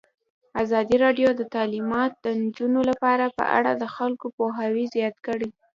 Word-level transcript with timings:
ازادي 0.63 0.95
راډیو 1.05 1.29
د 1.35 1.41
تعلیمات 1.55 2.11
د 2.25 2.25
نجونو 2.41 2.79
لپاره 2.89 3.25
په 3.37 3.43
اړه 3.57 3.71
د 3.75 3.83
خلکو 3.95 4.25
پوهاوی 4.37 4.85
زیات 4.95 5.15
کړی. 5.27 5.49